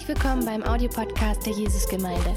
[0.00, 2.34] Herzlich willkommen beim Audiopodcast der Jesusgemeinde.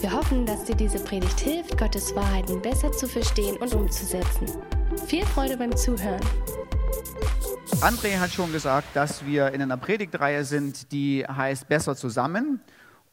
[0.00, 4.48] Wir hoffen, dass dir diese Predigt hilft, Gottes Wahrheiten besser zu verstehen und umzusetzen.
[5.06, 6.20] Viel Freude beim Zuhören.
[7.80, 12.60] André hat schon gesagt, dass wir in einer Predigtreihe sind, die heißt Besser zusammen.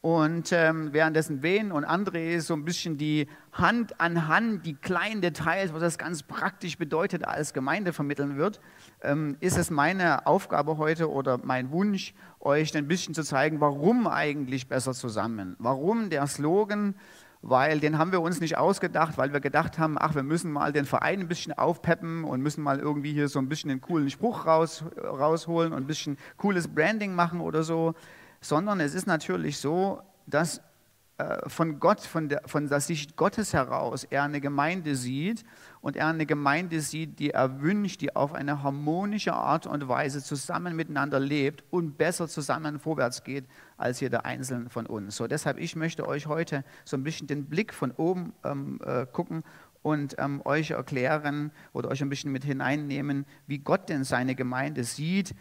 [0.04, 5.22] Und ähm, währenddessen Wen und André so ein bisschen die Hand an Hand, die kleinen
[5.22, 8.60] Details, was das ganz praktisch bedeutet, als Gemeinde vermitteln wird,
[9.00, 14.06] ähm, ist es meine Aufgabe heute oder mein Wunsch, euch ein bisschen zu zeigen, warum
[14.06, 15.56] eigentlich besser zusammen.
[15.58, 16.96] Warum der Slogan,
[17.40, 20.74] weil den haben wir uns nicht ausgedacht, weil wir gedacht haben, ach, wir müssen mal
[20.74, 24.10] den Verein ein bisschen aufpeppen und müssen mal irgendwie hier so ein bisschen einen coolen
[24.10, 27.94] Spruch raus, rausholen und ein bisschen cooles Branding machen oder so
[28.44, 30.60] sondern es ist natürlich so, dass
[31.16, 35.44] äh, von Gott, von der, von der Sicht Gottes heraus er eine Gemeinde sieht
[35.80, 40.22] und er eine Gemeinde sieht, die er wünscht, die auf eine harmonische Art und Weise
[40.22, 43.46] zusammen miteinander lebt und besser zusammen vorwärts geht
[43.78, 45.16] als jeder Einzelne von uns.
[45.16, 49.06] So, deshalb, ich möchte euch heute so ein bisschen den Blick von oben ähm, äh,
[49.06, 49.42] gucken
[49.80, 54.84] und ähm, euch erklären oder euch ein bisschen mit hineinnehmen, wie Gott denn seine Gemeinde
[54.84, 55.34] sieht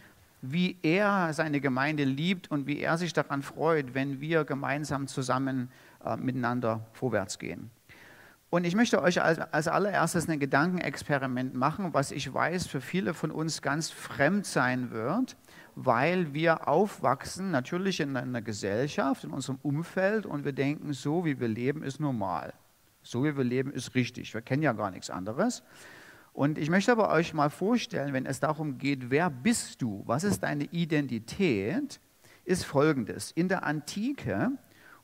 [0.46, 5.72] wie er seine Gemeinde liebt und wie er sich daran freut, wenn wir gemeinsam zusammen
[6.04, 7.72] äh, miteinander vorwärts gehen.
[8.50, 13.14] Und ich möchte euch als, als allererstes ein Gedankenexperiment machen, was ich weiß für viele
[13.14, 15.38] von uns ganz fremd sein wird,
[15.76, 21.40] weil wir aufwachsen natürlich in einer Gesellschaft, in unserem Umfeld und wir denken, so wie
[21.40, 22.54] wir leben ist normal.
[23.02, 24.34] So wie wir leben ist richtig.
[24.34, 25.64] Wir kennen ja gar nichts anderes.
[26.34, 30.24] Und ich möchte aber euch mal vorstellen, wenn es darum geht, wer bist du, was
[30.24, 32.00] ist deine Identität,
[32.44, 33.32] ist folgendes.
[33.32, 34.52] In der Antike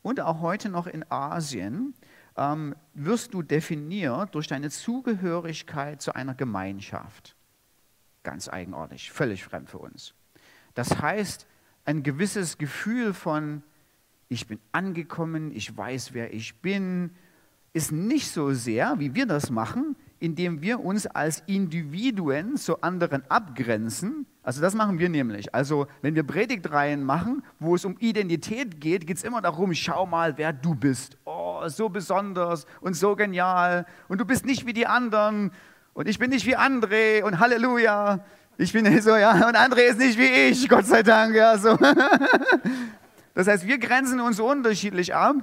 [0.02, 1.94] und auch heute noch in Asien
[2.36, 7.36] ähm, wirst du definiert durch deine Zugehörigkeit zu einer Gemeinschaft.
[8.23, 10.16] Ganz eigenartig, völlig fremd für uns.
[10.73, 11.47] Das heißt,
[11.86, 13.64] ein gewisses Gefühl von,
[14.30, 17.11] ich bin angekommen, ich weiß, wer ich bin,
[17.73, 23.23] ist nicht so sehr, wie wir das machen, indem wir uns als Individuen zu anderen
[23.30, 24.25] abgrenzen.
[24.43, 25.53] Also das machen wir nämlich.
[25.53, 30.05] Also wenn wir Predigtreihen machen, wo es um Identität geht, geht es immer darum, schau
[30.05, 31.17] mal, wer du bist.
[31.25, 33.85] Oh, so besonders und so genial.
[34.08, 35.52] Und du bist nicht wie die anderen.
[35.93, 37.23] Und ich bin nicht wie André.
[37.23, 38.19] Und Halleluja.
[38.58, 39.31] Ich bin so, ja.
[39.47, 41.35] Und André ist nicht wie ich, Gott sei Dank.
[41.35, 41.77] Ja, so.
[43.35, 45.35] Das heißt, wir grenzen uns unterschiedlich ab.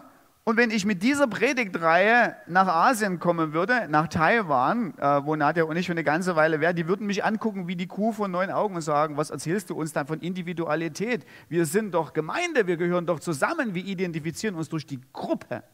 [0.49, 5.65] Und wenn ich mit dieser Predigtreihe nach Asien kommen würde, nach Taiwan, äh, wo Nadja
[5.65, 8.31] und ich für eine ganze Weile wären, die würden mich angucken wie die Kuh von
[8.31, 11.27] neun Augen und sagen, was erzählst du uns dann von Individualität?
[11.49, 15.65] Wir sind doch Gemeinde, wir gehören doch zusammen, wir identifizieren uns durch die Gruppe.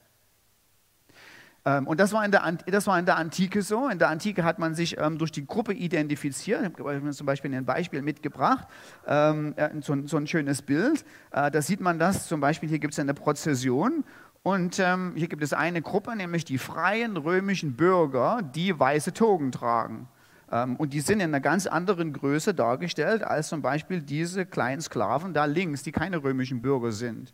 [1.65, 3.89] Ähm, und das war, in der, das war in der Antike so.
[3.89, 6.62] In der Antike hat man sich ähm, durch die Gruppe identifiziert.
[6.62, 8.66] Ich habe zum Beispiel ein Beispiel mitgebracht,
[9.06, 11.04] ähm, so, so, ein schönes Bild.
[11.31, 14.04] Äh, da sieht man das, zum Beispiel hier gibt es eine Prozession
[14.42, 19.53] und ähm, hier gibt es eine Gruppe, nämlich die freien römischen Bürger, die weiße Togen
[19.53, 20.08] tragen.
[20.50, 24.80] Ähm, und die sind in einer ganz anderen Größe dargestellt als zum Beispiel diese kleinen
[24.80, 27.32] Sklaven da links, die keine römischen Bürger sind.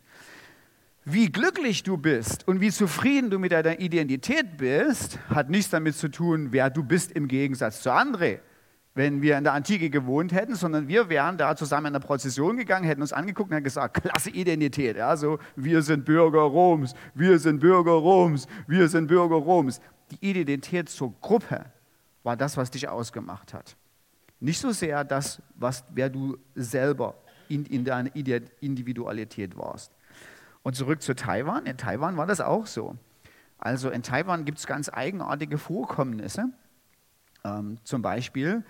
[1.03, 5.95] Wie glücklich du bist und wie zufrieden du mit deiner Identität bist, hat nichts damit
[5.95, 8.39] zu tun, wer du bist im Gegensatz zu André
[8.95, 12.57] wenn wir in der Antike gewohnt hätten, sondern wir wären da zusammen in der Prozession
[12.57, 15.15] gegangen, hätten uns angeguckt und hätten gesagt, klasse Identität, ja,
[15.55, 19.79] wir sind Bürger Roms, wir sind Bürger Roms, wir sind Bürger Roms.
[20.11, 21.65] Die Identität zur Gruppe
[22.23, 23.75] war das, was dich ausgemacht hat.
[24.39, 27.15] Nicht so sehr das, was, wer du selber
[27.47, 29.91] in, in deiner Individualität warst.
[30.63, 31.65] Und zurück zu Taiwan.
[31.65, 32.95] In Taiwan war das auch so.
[33.57, 36.49] Also in Taiwan gibt es ganz eigenartige Vorkommnisse.
[37.43, 38.63] Ähm, zum Beispiel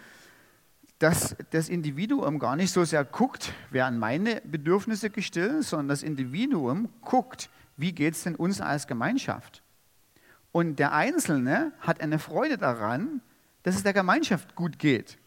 [0.99, 6.89] dass das Individuum gar nicht so sehr guckt, werden meine Bedürfnisse gestillt, sondern das Individuum
[7.01, 9.63] guckt, wie geht es denn uns als Gemeinschaft.
[10.51, 13.21] Und der Einzelne hat eine Freude daran,
[13.63, 15.17] dass es der Gemeinschaft gut geht.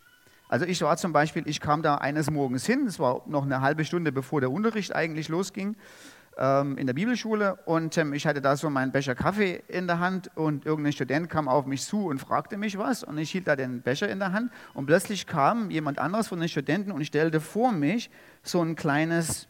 [0.49, 3.63] Also ich war zum Beispiel, ich kam da eines Morgens hin, es war noch eine
[3.63, 5.77] halbe Stunde bevor der Unterricht eigentlich losging
[6.37, 9.99] ähm, in der Bibelschule und ähm, ich hatte da so meinen Becher Kaffee in der
[9.99, 13.46] Hand und irgendein Student kam auf mich zu und fragte mich was und ich hielt
[13.46, 17.05] da den Becher in der Hand und plötzlich kam jemand anderes von den Studenten und
[17.05, 18.11] stellte vor mich
[18.43, 19.49] so ein kleines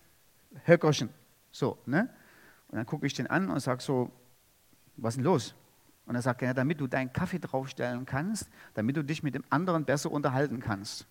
[0.65, 1.09] Höckerchen.
[1.51, 2.09] So, ne?
[2.69, 4.11] Und dann gucke ich den an und sage so,
[4.97, 5.55] was ist denn los?
[6.07, 9.45] Und er sagt, ja, damit du deinen Kaffee draufstellen kannst, damit du dich mit dem
[9.51, 11.07] anderen besser unterhalten kannst.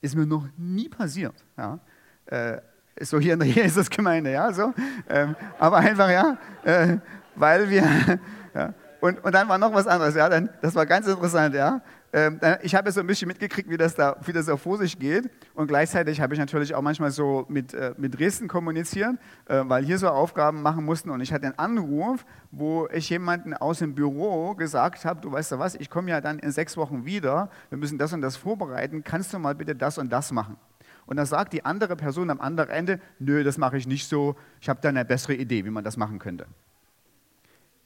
[0.00, 1.34] Ist mir noch nie passiert.
[1.56, 1.80] Ja?
[2.26, 2.60] Äh,
[3.00, 4.72] so hier in der Jesus-Gemeinde, ja, so.
[5.08, 6.98] Ähm, aber einfach, ja, äh,
[7.34, 7.84] weil wir,
[8.54, 8.74] ja.
[9.00, 11.82] Und, und dann war noch was anderes, ja, dann, das war ganz interessant, ja.
[12.14, 14.96] Ähm, ich habe so ein bisschen mitgekriegt, wie das da wie das so vor sich
[15.00, 15.28] geht.
[15.52, 19.16] Und gleichzeitig habe ich natürlich auch manchmal so mit, äh, mit Dresden kommuniziert,
[19.46, 21.10] äh, weil hier so Aufgaben machen mussten.
[21.10, 25.50] Und ich hatte einen Anruf, wo ich jemanden aus dem Büro gesagt habe, du weißt
[25.50, 28.36] ja was, ich komme ja dann in sechs Wochen wieder, wir müssen das und das
[28.36, 30.56] vorbereiten, kannst du mal bitte das und das machen?
[31.06, 34.36] Und da sagt die andere Person am anderen Ende, nö, das mache ich nicht so,
[34.60, 36.46] ich habe da eine bessere Idee, wie man das machen könnte.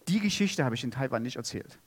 [0.07, 1.79] Die Geschichte habe ich in Taiwan nicht erzählt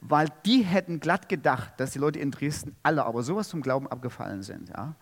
[0.00, 3.88] weil die hätten glatt gedacht, dass die Leute in Dresden alle aber sowas zum Glauben
[3.88, 4.68] abgefallen sind.
[4.68, 4.94] Ja?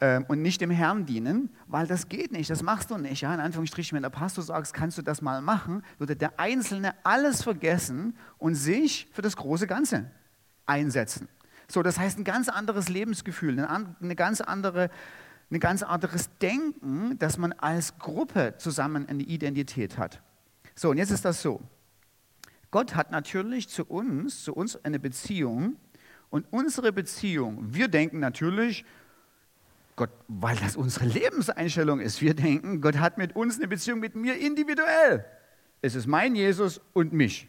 [0.00, 3.20] Ähm, und nicht dem Herrn dienen, weil das geht nicht, das machst du nicht.
[3.20, 3.32] Ja?
[3.34, 7.42] In Anführungsstrichen, wenn der Pastor sagt, kannst du das mal machen, würde der Einzelne alles
[7.42, 10.10] vergessen und sich für das große Ganze
[10.66, 11.28] einsetzen.
[11.70, 14.90] So, das heißt ein ganz anderes Lebensgefühl, eine ganz andere,
[15.52, 20.20] ein ganz anderes Denken, dass man als Gruppe zusammen eine Identität hat.
[20.74, 21.60] So, und jetzt ist das so.
[22.72, 25.76] Gott hat natürlich zu uns, zu uns eine Beziehung
[26.28, 28.84] und unsere Beziehung, wir denken natürlich,
[29.94, 34.16] Gott, weil das unsere Lebenseinstellung ist, wir denken, Gott hat mit uns eine Beziehung mit
[34.16, 35.24] mir individuell.
[35.82, 37.48] Es ist mein Jesus und mich.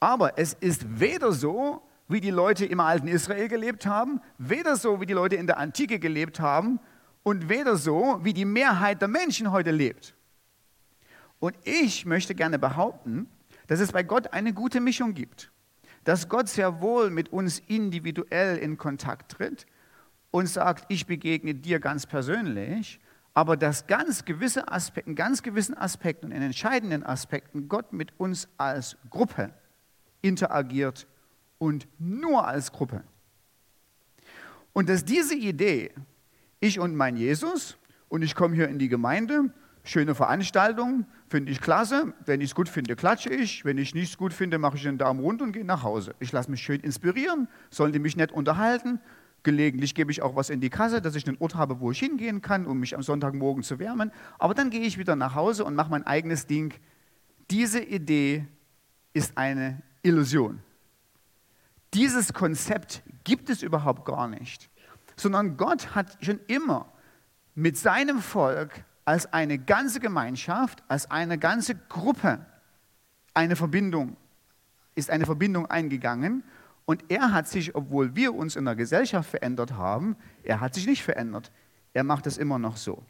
[0.00, 5.00] Aber es ist weder so, wie die Leute im alten Israel gelebt haben, weder so,
[5.00, 6.80] wie die Leute in der Antike gelebt haben
[7.22, 10.14] und weder so, wie die Mehrheit der Menschen heute lebt.
[11.38, 13.28] Und ich möchte gerne behaupten,
[13.66, 15.50] dass es bei Gott eine gute Mischung gibt.
[16.04, 19.66] Dass Gott sehr wohl mit uns individuell in Kontakt tritt
[20.30, 23.00] und sagt, ich begegne dir ganz persönlich,
[23.34, 28.48] aber dass ganz gewisse Aspekte, ganz gewissen Aspekten und in entscheidenden Aspekten Gott mit uns
[28.58, 29.54] als Gruppe
[30.20, 31.06] interagiert
[31.62, 33.04] und nur als Gruppe.
[34.72, 35.92] Und dass diese Idee,
[36.58, 37.76] ich und mein Jesus,
[38.08, 39.52] und ich komme hier in die Gemeinde
[39.84, 42.14] Schöne Veranstaltung, finde ich klasse.
[42.24, 43.64] Wenn ich es gut finde, klatsche ich.
[43.64, 46.14] Wenn ich nichts gut finde, mache ich einen Daumen runter und gehe nach Hause.
[46.20, 49.00] Ich lasse mich schön inspirieren, sollen die mich nicht unterhalten.
[49.42, 51.98] Gelegentlich gebe ich auch was in die Kasse, dass ich einen Ort habe, wo ich
[51.98, 54.12] hingehen kann, um mich am Sonntagmorgen zu wärmen.
[54.38, 56.74] Aber dann gehe ich wieder nach Hause und mache mein eigenes Ding.
[57.50, 58.46] Diese Idee
[59.14, 60.60] ist eine Illusion.
[61.94, 64.70] Dieses Konzept gibt es überhaupt gar nicht,
[65.16, 66.90] sondern Gott hat schon immer
[67.54, 72.46] mit seinem Volk als eine ganze Gemeinschaft, als eine ganze Gruppe
[73.34, 74.16] eine Verbindung,
[74.94, 76.44] ist eine Verbindung eingegangen.
[76.84, 80.86] Und er hat sich, obwohl wir uns in der Gesellschaft verändert haben, er hat sich
[80.86, 81.52] nicht verändert.
[81.92, 83.02] Er macht es immer noch so.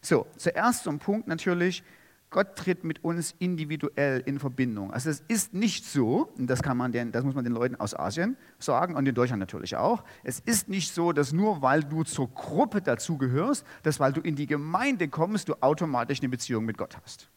[0.00, 1.82] So, zuerst zum Punkt natürlich,
[2.30, 4.92] Gott tritt mit uns individuell in Verbindung.
[4.92, 7.76] Also es ist nicht so, und das, kann man den, das muss man den Leuten
[7.76, 11.84] aus Asien sagen und in Deutschland natürlich auch, es ist nicht so, dass nur weil
[11.84, 16.64] du zur Gruppe dazugehörst, dass weil du in die Gemeinde kommst, du automatisch eine Beziehung
[16.64, 17.28] mit Gott hast.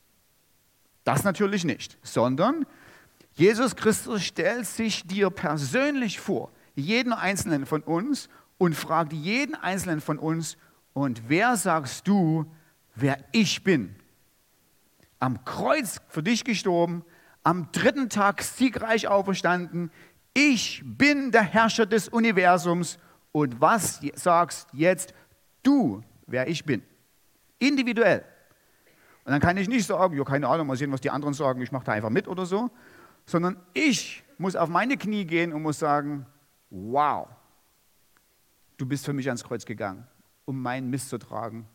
[1.03, 2.65] Das natürlich nicht, sondern
[3.33, 10.01] Jesus Christus stellt sich dir persönlich vor, jeden einzelnen von uns und fragt jeden einzelnen
[10.01, 10.57] von uns,
[10.93, 12.51] und wer sagst du,
[12.95, 13.95] wer ich bin?
[15.19, 17.03] Am Kreuz für dich gestorben,
[17.43, 19.91] am dritten Tag siegreich auferstanden.
[20.33, 22.99] Ich bin der Herrscher des Universums.
[23.31, 25.13] Und was sagst jetzt
[25.63, 26.83] du, wer ich bin?
[27.59, 28.23] Individuell.
[29.25, 31.61] Und dann kann ich nicht sagen, ja, keine Ahnung, mal sehen, was die anderen sagen,
[31.61, 32.69] ich mache da einfach mit oder so,
[33.25, 36.25] sondern ich muss auf meine Knie gehen und muss sagen,
[36.69, 37.27] wow,
[38.77, 40.07] du bist für mich ans Kreuz gegangen,
[40.45, 41.68] um meinen Mist zu tragen.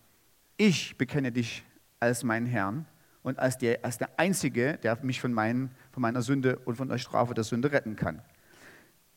[0.56, 1.64] Ich bekenne dich
[2.00, 2.86] als meinen Herrn
[3.22, 6.88] und als der, als der Einzige, der mich von, meinen, von meiner Sünde und von
[6.88, 8.22] der Strafe der Sünde retten kann.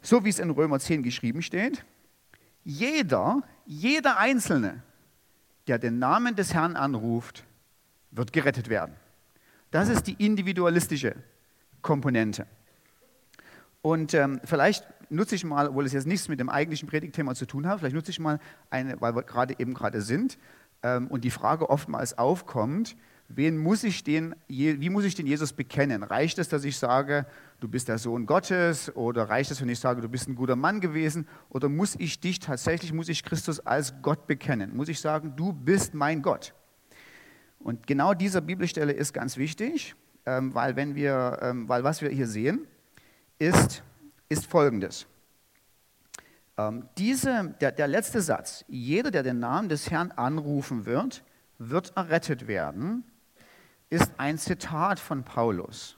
[0.01, 1.83] So wie es in Römer 10 geschrieben steht,
[2.63, 4.83] jeder, jeder Einzelne,
[5.67, 7.43] der den Namen des Herrn anruft,
[8.11, 8.95] wird gerettet werden.
[9.71, 11.15] Das ist die individualistische
[11.81, 12.45] Komponente.
[13.81, 17.45] Und ähm, vielleicht nutze ich mal, obwohl es jetzt nichts mit dem eigentlichen Predigtthema zu
[17.45, 20.37] tun hat, vielleicht nutze ich mal eine, weil wir gerade eben gerade sind
[20.81, 22.95] ähm, und die Frage oftmals aufkommt,
[23.27, 26.03] wen muss ich den, wie muss ich den Jesus bekennen?
[26.03, 27.25] Reicht es, dass ich sage,
[27.59, 28.95] du bist der Sohn Gottes?
[28.95, 31.27] Oder reicht es, wenn ich sage, du bist ein guter Mann gewesen?
[31.49, 34.75] Oder muss ich dich tatsächlich, muss ich Christus als Gott bekennen?
[34.75, 36.53] Muss ich sagen, du bist mein Gott?
[37.59, 42.09] Und genau diese Bibelstelle ist ganz wichtig, ähm, weil, wenn wir, ähm, weil was wir
[42.09, 42.67] hier sehen,
[43.39, 43.83] ist,
[44.29, 45.07] ist folgendes.
[46.57, 51.23] Ähm, diese, der, der letzte Satz, jeder, der den Namen des Herrn anrufen wird,
[51.57, 53.03] wird errettet werden,
[53.95, 55.95] ist ein Zitat von Paulus.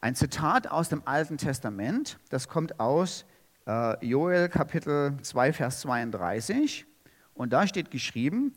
[0.00, 3.24] Ein Zitat aus dem Alten Testament, das kommt aus
[3.66, 6.86] äh, Joel Kapitel 2, Vers 32.
[7.34, 8.52] Und da steht geschrieben,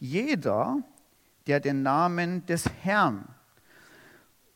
[0.00, 0.78] jeder,
[1.46, 3.28] der den Namen des Herrn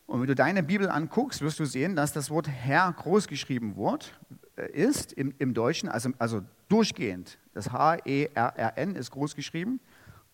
[0.09, 3.77] Und wenn du deine Bibel anguckst, wirst du sehen, dass das Wort Herr groß geschrieben
[3.77, 4.19] wird,
[4.57, 7.39] äh, ist im, im Deutschen, also, also durchgehend.
[7.55, 9.79] Das H-E-R-R-N ist groß geschrieben,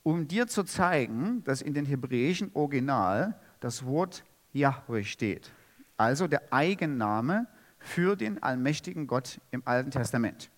[0.03, 5.53] um dir zu zeigen, dass in den hebräischen Original das Wort Yahweh steht.
[5.97, 7.47] Also der Eigenname
[7.79, 10.51] für den allmächtigen Gott im Alten Testament.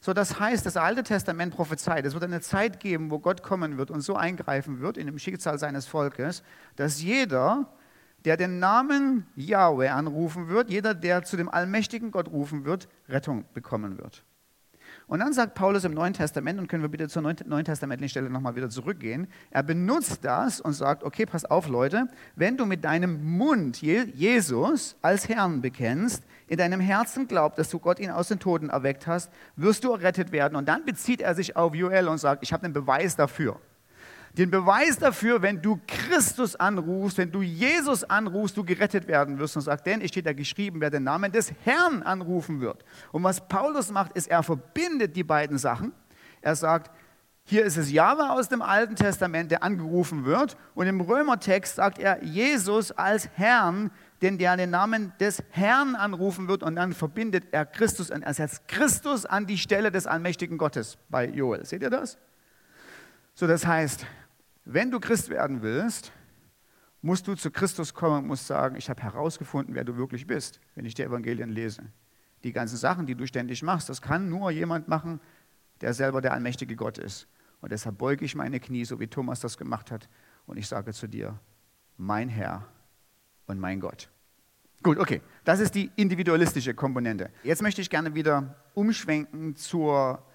[0.00, 3.78] So, das heißt, das Alte Testament prophezeit, es wird eine Zeit geben, wo Gott kommen
[3.78, 6.42] wird und so eingreifen wird in dem Schicksal seines Volkes,
[6.76, 7.72] dass jeder,
[8.24, 13.44] der den Namen Yahweh anrufen wird, jeder, der zu dem allmächtigen Gott rufen wird, Rettung
[13.54, 14.24] bekommen wird.
[15.06, 18.30] Und dann sagt Paulus im Neuen Testament, und können wir bitte zur Neuen Testamentlichen Stelle
[18.30, 22.84] nochmal wieder zurückgehen, er benutzt das und sagt, okay, pass auf Leute, wenn du mit
[22.84, 28.28] deinem Mund Jesus als Herrn bekennst, in deinem Herzen glaubt, dass du Gott ihn aus
[28.28, 30.56] den Toten erweckt hast, wirst du errettet werden.
[30.56, 33.58] Und dann bezieht er sich auf Joel und sagt, ich habe einen Beweis dafür.
[34.38, 39.56] Den Beweis dafür, wenn du Christus anrufst, wenn du Jesus anrufst, du gerettet werden wirst.
[39.56, 42.82] Und sagt, denn es steht da geschrieben, wer den Namen des Herrn anrufen wird.
[43.12, 45.92] Und was Paulus macht, ist, er verbindet die beiden Sachen.
[46.40, 46.90] Er sagt,
[47.44, 50.56] hier ist es Jahwe aus dem Alten Testament, der angerufen wird.
[50.74, 53.90] Und im Römertext sagt er Jesus als Herrn,
[54.22, 56.62] denn der den Namen des Herrn anrufen wird.
[56.62, 61.26] Und dann verbindet er Christus, er setzt Christus an die Stelle des allmächtigen Gottes bei
[61.26, 61.66] Joel.
[61.66, 62.16] Seht ihr das?
[63.34, 64.06] So, das heißt,
[64.64, 66.12] wenn du Christ werden willst,
[67.00, 70.60] musst du zu Christus kommen und musst sagen, ich habe herausgefunden, wer du wirklich bist,
[70.74, 71.82] wenn ich die Evangelien lese.
[72.44, 75.20] Die ganzen Sachen, die du ständig machst, das kann nur jemand machen,
[75.80, 77.26] der selber der allmächtige Gott ist.
[77.60, 80.08] Und deshalb beuge ich meine Knie, so wie Thomas das gemacht hat,
[80.46, 81.38] und ich sage zu dir,
[81.96, 82.66] mein Herr
[83.46, 84.08] und mein Gott.
[84.82, 87.30] Gut, okay, das ist die individualistische Komponente.
[87.44, 90.26] Jetzt möchte ich gerne wieder umschwenken zur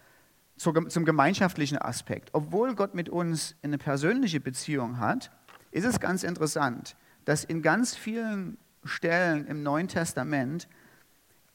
[0.58, 2.30] zum gemeinschaftlichen Aspekt.
[2.34, 5.32] Obwohl Gott mit uns eine persönliche Beziehung hat,
[5.72, 6.96] ist es ganz interessant,
[7.26, 10.68] dass in ganz vielen Stellen im Neuen Testament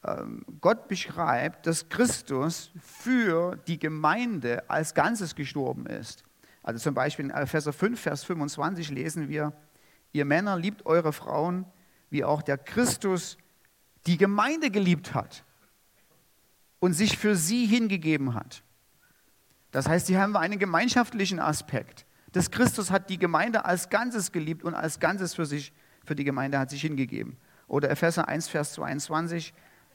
[0.03, 6.23] ähm, Gott beschreibt, dass Christus für die Gemeinde als Ganzes gestorben ist.
[6.61, 9.53] Also zum Beispiel in Epheser 5, Vers 25 lesen wir,
[10.11, 11.65] ihr Männer liebt eure Frauen,
[12.09, 13.37] wie auch der Christus
[14.05, 15.43] die Gemeinde geliebt hat
[16.79, 18.63] und sich für sie hingegeben hat.
[19.73, 22.05] Das heißt, hier haben wir einen gemeinschaftlichen Aspekt.
[22.31, 25.73] Das Christus hat die Gemeinde als Ganzes geliebt und als Ganzes für sich,
[26.05, 27.37] für die Gemeinde hat sich hingegeben.
[27.67, 29.51] Oder Epheser 1, Vers 22,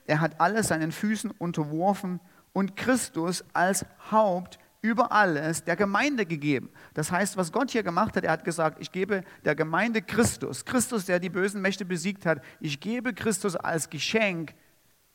[0.07, 2.19] er hat alles seinen Füßen unterworfen
[2.53, 6.71] und Christus als Haupt über alles der Gemeinde gegeben.
[6.95, 10.65] Das heißt, was Gott hier gemacht hat, er hat gesagt, ich gebe der Gemeinde Christus,
[10.65, 14.55] Christus, der die bösen Mächte besiegt hat, ich gebe Christus als Geschenk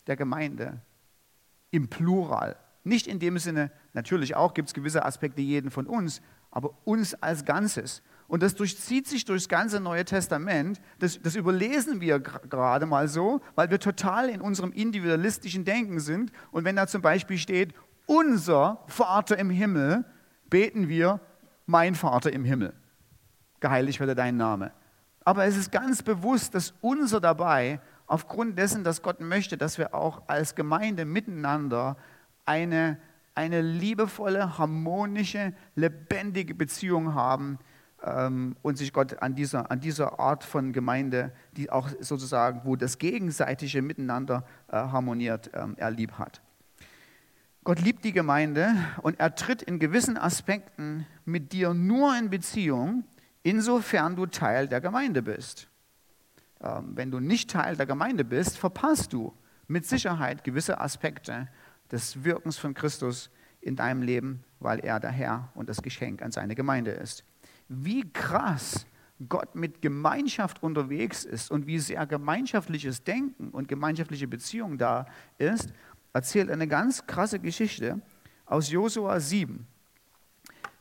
[0.08, 0.80] der Gemeinde
[1.72, 2.56] im Plural.
[2.84, 6.22] Nicht in dem Sinne, natürlich auch gibt es gewisse Aspekte jeden von uns,
[6.52, 8.04] aber uns als Ganzes.
[8.28, 10.82] Und das durchzieht sich durchs ganze Neue Testament.
[11.00, 16.32] Das, das überlesen wir gerade mal so, weil wir total in unserem individualistischen Denken sind.
[16.52, 17.74] Und wenn da zum Beispiel steht,
[18.06, 20.06] unser Vater im Himmel,
[20.50, 21.20] beten wir,
[21.66, 22.74] mein Vater im Himmel.
[23.60, 24.72] Geheiligt werde dein Name.
[25.24, 29.96] Aber es ist ganz bewusst, dass unser dabei, aufgrund dessen, dass Gott möchte, dass wir
[29.96, 31.98] auch als Gemeinde miteinander
[32.46, 32.98] eine,
[33.36, 37.60] eine liebevolle, harmonische, lebendige Beziehung haben
[38.04, 42.76] ähm, und sich Gott an dieser, an dieser Art von Gemeinde, die auch sozusagen, wo
[42.76, 46.42] das gegenseitige Miteinander äh, harmoniert, ähm, er lieb hat.
[47.64, 53.06] Gott liebt die Gemeinde und er tritt in gewissen Aspekten mit dir nur in Beziehung,
[53.42, 55.70] insofern du Teil der Gemeinde bist.
[56.62, 59.34] Ähm, wenn du nicht Teil der Gemeinde bist, verpasst du
[59.68, 61.48] mit Sicherheit gewisse Aspekte
[61.94, 63.30] des Wirkens von Christus
[63.62, 67.24] in deinem Leben, weil er der Herr und das Geschenk an seine Gemeinde ist.
[67.70, 68.86] Wie krass
[69.30, 75.06] Gott mit Gemeinschaft unterwegs ist und wie sehr gemeinschaftliches Denken und gemeinschaftliche Beziehung da
[75.38, 75.72] ist,
[76.12, 78.02] erzählt eine ganz krasse Geschichte
[78.46, 79.66] aus Josua 7.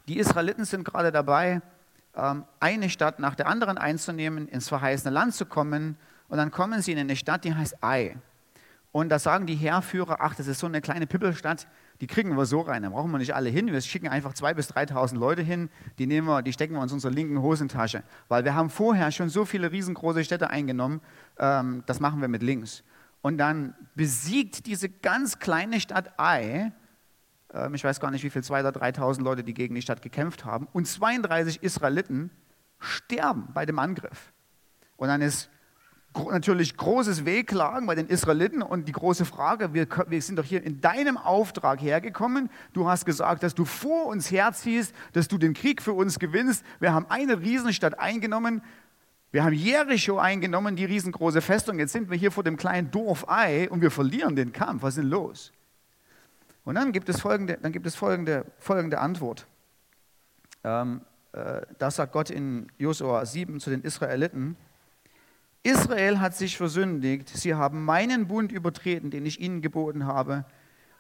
[0.09, 1.61] Die Israeliten sind gerade dabei,
[2.17, 5.97] ähm, eine Stadt nach der anderen einzunehmen, ins verheißene Land zu kommen.
[6.29, 8.17] Und dann kommen sie in eine Stadt, die heißt Ai.
[8.93, 11.67] Und da sagen die Heerführer, ach, das ist so eine kleine Pippelstadt,
[12.03, 13.73] die kriegen wir so rein, da brauchen wir nicht alle hin.
[13.73, 16.91] Wir schicken einfach 2.000 bis 3.000 Leute hin, die, nehmen wir, die stecken wir in
[16.91, 18.03] unsere linken Hosentasche.
[18.29, 21.01] Weil wir haben vorher schon so viele riesengroße Städte eingenommen,
[21.39, 22.85] ähm, das machen wir mit links.
[23.23, 26.73] Und dann besiegt diese ganz kleine Stadt Ai,
[27.55, 30.03] ähm, ich weiß gar nicht, wie viel, 2.000 oder 3.000 Leute, die gegen die Stadt
[30.03, 32.31] gekämpft haben, und 32 Israeliten
[32.79, 34.33] sterben bei dem Angriff.
[34.97, 35.49] Und dann ist
[36.15, 40.63] natürlich großes Wehklagen bei den Israeliten und die große Frage, wir, wir, sind doch hier
[40.63, 42.51] in deinem Auftrag hergekommen.
[42.73, 46.65] Du hast gesagt, dass du vor uns herziehst, dass du den Krieg für uns gewinnst.
[46.81, 48.63] Wir haben eine Riesenstadt eingenommen.
[49.31, 51.79] Wir haben Jericho eingenommen, die riesengroße Festung.
[51.79, 54.83] Jetzt sind wir hier vor dem kleinen Dorf Ei und wir verlieren den Kampf.
[54.83, 55.53] Was ist denn los?
[56.65, 59.47] Und dann gibt es folgende, dann gibt es folgende, folgende Antwort.
[60.63, 61.01] Ähm,
[61.33, 64.57] äh, das sagt Gott in Josua 7 zu den Israeliten.
[65.65, 67.29] Israel hat sich versündigt.
[67.29, 70.45] Sie haben meinen Bund übertreten, den ich ihnen geboten habe.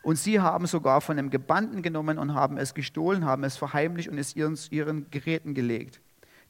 [0.02, 4.08] Und sie haben sogar von dem Gebannten genommen und haben es gestohlen, haben es verheimlicht
[4.08, 6.00] und es ihren, ihren Geräten gelegt.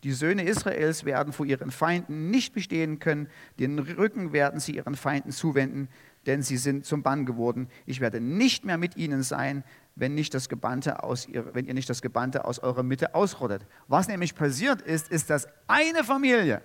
[0.04, 3.28] Die Söhne Israels werden vor ihren Feinden nicht bestehen können,
[3.60, 5.88] den Rücken werden sie ihren Feinden zuwenden,
[6.26, 7.68] denn sie sind zum Bann geworden.
[7.86, 9.64] Ich werde nicht mehr mit ihnen sein,
[9.94, 13.64] wenn, nicht das Gebannte aus ihr, wenn ihr nicht das Gebannte aus eurer Mitte ausrottet.
[13.86, 16.62] Was nämlich passiert ist, ist, dass eine Familie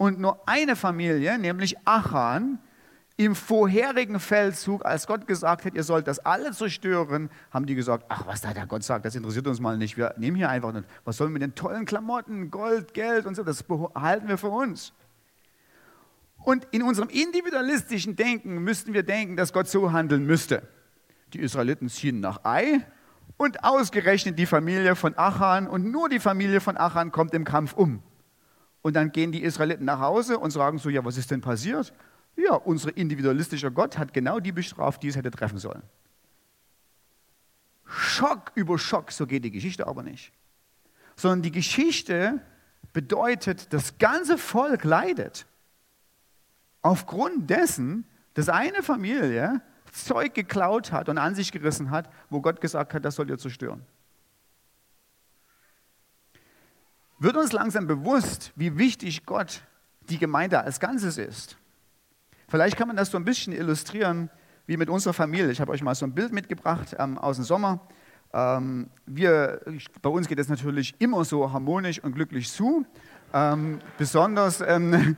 [0.00, 2.58] und nur eine Familie, nämlich Achan,
[3.18, 8.06] im vorherigen Feldzug, als Gott gesagt hat, ihr sollt das alle zerstören, haben die gesagt,
[8.08, 9.98] ach, was da der Gott sagt, das interessiert uns mal nicht.
[9.98, 10.86] Wir nehmen hier einfach nicht.
[11.04, 14.48] Was sollen wir mit den tollen Klamotten, Gold, Geld und so, das behalten wir für
[14.48, 14.94] uns.
[16.38, 20.62] Und in unserem individualistischen Denken müssten wir denken, dass Gott so handeln müsste.
[21.34, 22.86] Die Israeliten ziehen nach Ei
[23.36, 27.74] und ausgerechnet die Familie von Achan und nur die Familie von Achan kommt im Kampf
[27.74, 28.02] um.
[28.82, 31.92] Und dann gehen die Israeliten nach Hause und sagen so, ja, was ist denn passiert?
[32.36, 35.82] Ja, unser individualistischer Gott hat genau die bestraft, die es hätte treffen sollen.
[37.84, 40.32] Schock über Schock, so geht die Geschichte aber nicht.
[41.16, 42.40] Sondern die Geschichte
[42.92, 45.46] bedeutet, das ganze Volk leidet.
[46.82, 49.60] Aufgrund dessen, dass eine Familie
[49.92, 53.38] Zeug geklaut hat und an sich gerissen hat, wo Gott gesagt hat, das soll ihr
[53.38, 53.84] zerstören.
[57.20, 59.62] Wird uns langsam bewusst, wie wichtig Gott
[60.08, 61.58] die Gemeinde als Ganzes ist.
[62.48, 64.30] Vielleicht kann man das so ein bisschen illustrieren
[64.66, 65.50] wie mit unserer Familie.
[65.50, 67.86] Ich habe euch mal so ein Bild mitgebracht ähm, aus dem Sommer.
[68.32, 69.60] Ähm, wir,
[70.00, 72.86] bei uns geht es natürlich immer so harmonisch und glücklich zu.
[73.34, 75.14] Ähm, besonders, äh,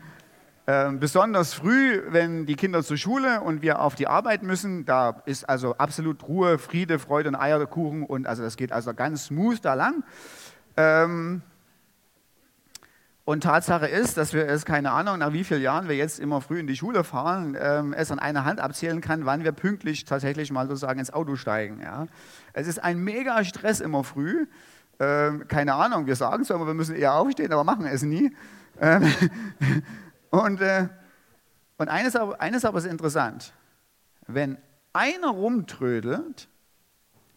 [0.99, 4.85] besonders früh, wenn die Kinder zur Schule und wir auf die Arbeit müssen.
[4.87, 8.02] Da ist also absolut Ruhe, Friede, Freude und Eierkuchen.
[8.02, 10.02] Und also das geht also ganz smooth da lang.
[10.76, 11.43] Ähm,
[13.25, 16.41] und Tatsache ist, dass wir es, keine Ahnung, nach wie vielen Jahren wir jetzt immer
[16.41, 20.04] früh in die Schule fahren, ähm, es an einer Hand abzählen kann, wann wir pünktlich
[20.04, 21.80] tatsächlich mal sozusagen ins Auto steigen.
[21.80, 22.06] Ja.
[22.52, 24.47] Es ist ein mega Stress immer früh.
[24.99, 28.35] Ähm, keine Ahnung, wir sagen es, aber wir müssen eher aufstehen, aber machen es nie.
[28.80, 29.13] Ähm,
[30.30, 30.89] und äh,
[31.82, 33.52] und eines, eines aber ist interessant.
[34.28, 34.56] Wenn
[34.93, 36.49] einer rumtrödelt,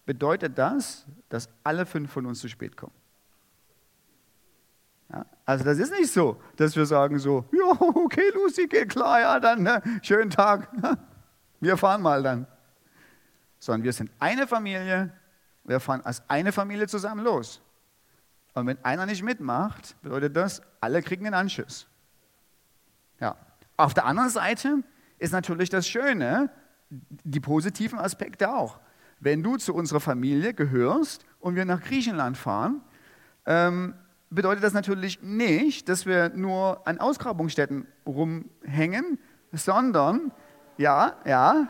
[0.05, 2.93] bedeutet das, dass alle fünf von uns zu spät kommen.
[5.11, 9.19] Ja, also das ist nicht so, dass wir sagen so, ja, okay, Lucy, geht klar,
[9.19, 10.69] ja, dann, ne, schönen Tag,
[11.59, 12.47] wir fahren mal dann.
[13.59, 15.11] Sondern wir sind eine Familie,
[15.63, 17.61] wir fahren als eine Familie zusammen los.
[18.53, 21.87] Und wenn einer nicht mitmacht, bedeutet das, alle kriegen den Anschiss.
[23.19, 23.35] Ja.
[23.77, 24.83] Auf der anderen Seite
[25.19, 26.49] ist natürlich das Schöne,
[26.89, 28.79] die positiven Aspekte auch.
[29.19, 32.81] Wenn du zu unserer Familie gehörst und wir nach Griechenland fahren,
[33.45, 33.95] ähm,
[34.35, 39.17] bedeutet das natürlich nicht, dass wir nur an Ausgrabungsstätten rumhängen,
[39.51, 40.31] sondern,
[40.77, 41.67] ja, ja,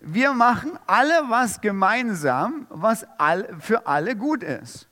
[0.00, 3.06] wir machen alle was gemeinsam, was
[3.58, 4.88] für alle gut ist.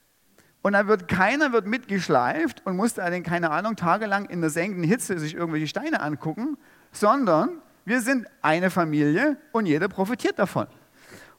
[0.61, 4.85] Und da wird keiner wird mitgeschleift und muss da, keine Ahnung, tagelang in der sengenden
[4.85, 6.59] Hitze sich irgendwelche Steine angucken,
[6.92, 10.66] sondern wir sind eine Familie und jeder profitiert davon.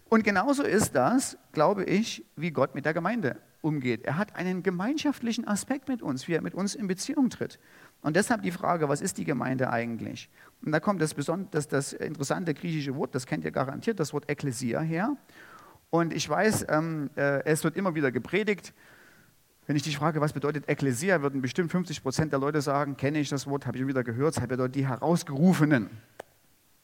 [0.06, 4.06] Und genauso ist das, glaube ich, wie Gott mit der Gemeinde umgeht.
[4.06, 7.60] Er hat einen gemeinschaftlichen Aspekt mit uns, wie er mit uns in Beziehung tritt.
[8.02, 10.30] Und deshalb die Frage, was ist die Gemeinde eigentlich?
[10.64, 11.16] Und da kommt das,
[11.52, 15.18] das, das interessante griechische Wort, das kennt ihr garantiert, das Wort Ekklesia her.
[15.90, 18.74] Und ich weiß, ähm, äh, es wird immer wieder gepredigt.
[19.66, 23.20] Wenn ich dich frage, was bedeutet Ekklesia, würden bestimmt 50 Prozent der Leute sagen, kenne
[23.20, 25.90] ich das Wort, habe ich wieder gehört, es bedeutet die Herausgerufenen.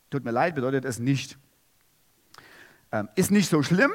[0.09, 1.37] Tut mir leid, bedeutet es nicht.
[2.91, 3.91] Ähm, ist nicht so schlimm,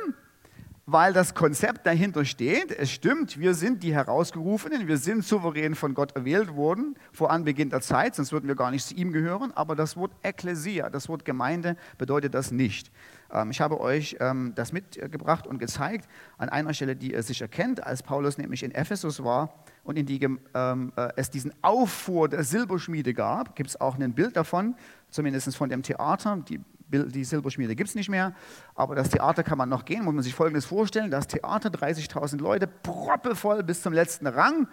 [0.93, 2.73] weil das Konzept dahinter steht.
[2.73, 7.71] Es stimmt, wir sind die Herausgerufenen, wir sind souverän von Gott erwählt worden vor Anbeginn
[7.71, 9.53] der Zeit, sonst würden wir gar nicht zu ihm gehören.
[9.55, 12.91] Aber das Wort Ekklesia, das Wort Gemeinde, bedeutet das nicht.
[13.33, 17.47] Ähm, ich habe euch ähm, das mitgebracht und gezeigt an einer Stelle, die ihr sicher
[17.47, 20.21] kennt, als Paulus nämlich in Ephesus war und in die,
[20.55, 23.55] ähm, äh, es diesen Auffuhr der Silberschmiede gab.
[23.55, 24.75] Gibt es auch ein Bild davon,
[25.09, 26.43] zumindest von dem Theater.
[26.49, 28.35] Die die Silberschmiede gibt es nicht mehr,
[28.75, 30.05] aber das Theater kann man noch gehen.
[30.05, 34.69] Muss man sich Folgendes vorstellen: Das Theater, 30.000 Leute, proppevoll bis zum letzten Rang.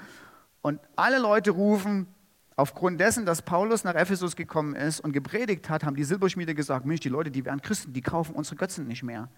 [0.61, 2.07] Und alle Leute rufen,
[2.55, 6.85] aufgrund dessen, dass Paulus nach Ephesus gekommen ist und gepredigt hat, haben die Silberschmiede gesagt:
[6.85, 9.29] Mensch, die Leute, die werden Christen, die kaufen unsere Götzen nicht mehr.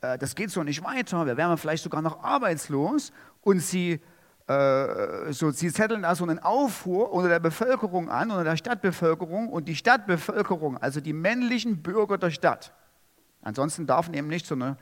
[0.00, 1.26] Äh, das geht so nicht weiter.
[1.26, 3.12] Wir wären vielleicht sogar noch arbeitslos.
[3.40, 4.00] Und sie
[4.48, 9.48] äh, so, sie zetteln da so einen Aufruhr unter der Bevölkerung an, unter der Stadtbevölkerung
[9.48, 12.72] und die Stadtbevölkerung, also die männlichen Bürger der Stadt.
[13.42, 14.76] Ansonsten darf nämlich so eine,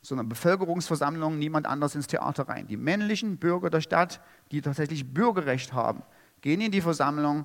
[0.00, 2.66] so eine Bevölkerungsversammlung niemand anders ins Theater rein.
[2.66, 4.20] Die männlichen Bürger der Stadt,
[4.52, 6.02] die tatsächlich Bürgerrecht haben,
[6.40, 7.44] gehen in die Versammlung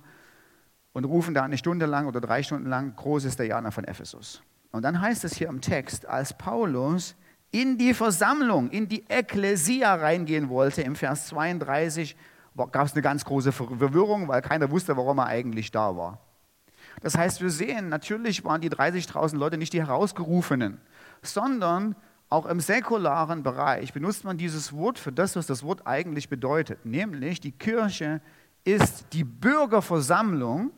[0.94, 3.84] und rufen da eine Stunde lang oder drei Stunden lang, groß ist der Jana von
[3.84, 4.42] Ephesus.
[4.72, 7.16] Und dann heißt es hier im Text, als Paulus
[7.56, 12.18] in die Versammlung, in die Ekklesia reingehen wollte, im Vers 32,
[12.58, 16.20] gab es eine ganz große Verwirrung, weil keiner wusste, warum er eigentlich da war.
[17.02, 20.82] Das heißt, wir sehen, natürlich waren die 30.000 Leute nicht die Herausgerufenen,
[21.22, 21.96] sondern
[22.28, 26.86] auch im säkularen Bereich benutzt man dieses Wort für das, was das Wort eigentlich bedeutet,
[26.86, 28.20] nämlich die Kirche
[28.66, 30.72] ist die Bürgerversammlung,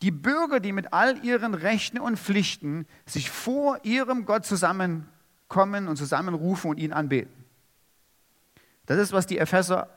[0.00, 5.10] die Bürger, die mit all ihren Rechten und Pflichten sich vor ihrem Gott zusammen
[5.54, 7.32] kommen und zusammenrufen und ihn anbeten.
[8.86, 9.88] Das ist, was die Epheser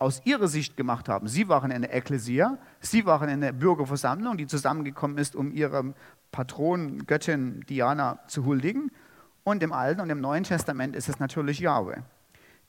[0.00, 1.28] aus ihrer Sicht gemacht haben.
[1.28, 5.94] Sie waren eine Ekklesia, sie waren eine Bürgerversammlung, die zusammengekommen ist, um ihrem
[6.32, 8.90] Patron, Göttin Diana zu huldigen.
[9.44, 12.00] Und im Alten und im Neuen Testament ist es natürlich Yahweh.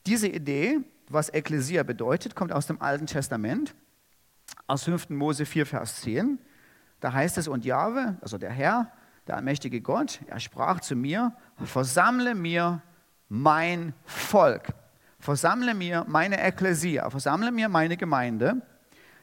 [0.05, 3.73] Diese Idee, was Ekklesia bedeutet, kommt aus dem Alten Testament,
[4.67, 5.09] aus 5.
[5.09, 6.37] Mose 4, Vers 10.
[6.99, 8.91] Da heißt es, und Jahwe, also der Herr,
[9.27, 12.81] der allmächtige Gott, er sprach zu mir, versammle mir
[13.29, 14.69] mein Volk,
[15.19, 18.61] versammle mir meine Ekklesia, versammle mir meine Gemeinde,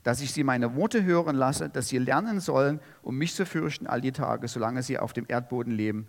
[0.02, 3.86] dass ich sie meine Worte hören lasse, dass sie lernen sollen, um mich zu fürchten
[3.86, 6.08] all die Tage, solange sie auf dem Erdboden leben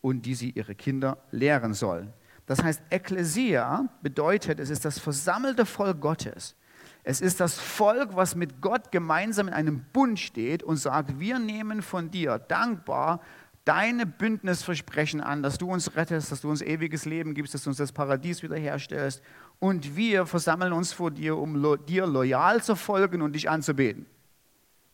[0.00, 2.12] und die sie ihre Kinder lehren sollen.
[2.46, 6.54] Das heißt, Ekklesia bedeutet, es ist das versammelte Volk Gottes.
[7.04, 11.38] Es ist das Volk, was mit Gott gemeinsam in einem Bund steht und sagt, wir
[11.38, 13.20] nehmen von dir dankbar
[13.64, 17.70] deine Bündnisversprechen an, dass du uns rettest, dass du uns ewiges Leben gibst, dass du
[17.70, 19.22] uns das Paradies wiederherstellst.
[19.58, 24.06] Und wir versammeln uns vor dir, um lo dir loyal zu folgen und dich anzubeten.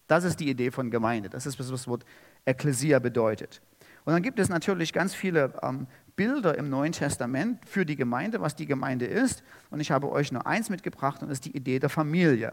[0.07, 1.29] Das ist die Idee von Gemeinde.
[1.29, 2.05] Das ist, was das Wort
[2.45, 3.61] Ekklesia bedeutet.
[4.05, 5.87] Und dann gibt es natürlich ganz viele ähm,
[6.19, 9.45] Bilder im Neuen Testament für die Gemeinde, was die Gemeinde ist.
[9.71, 12.53] Und ich habe euch nur eins mitgebracht und das ist die Idee der Familie.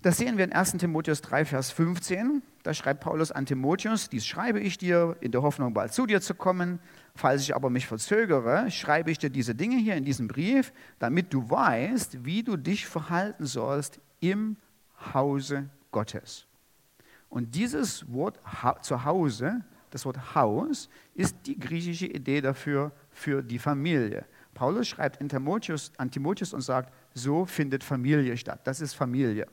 [0.00, 2.42] Das sehen wir in 1 Timotheus 3, Vers 15.
[2.62, 6.22] Da schreibt Paulus an Timotheus, dies schreibe ich dir in der Hoffnung, bald zu dir
[6.22, 6.80] zu kommen.
[7.14, 11.34] Falls ich aber mich verzögere, schreibe ich dir diese Dinge hier in diesem Brief, damit
[11.34, 14.56] du weißt, wie du dich verhalten sollst im
[15.12, 16.46] Hause Gottes.
[17.28, 18.40] Und dieses Wort
[18.80, 24.24] zu Hause das Wort Haus ist die griechische Idee dafür, für die Familie.
[24.54, 28.60] Paulus schreibt in Timotheus, an Timotheus und sagt, so findet Familie statt.
[28.64, 29.46] Das ist Familie.